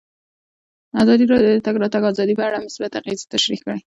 ازادي 1.01 1.25
راډیو 1.31 1.51
د 1.53 1.57
د 1.61 1.63
تګ 1.67 1.75
راتګ 1.83 2.03
ازادي 2.11 2.33
په 2.37 2.43
اړه 2.47 2.63
مثبت 2.65 2.91
اغېزې 2.99 3.25
تشریح 3.33 3.59
کړي. 3.65 3.79